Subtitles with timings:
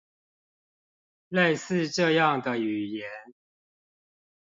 [1.31, 3.07] 類似這樣的語言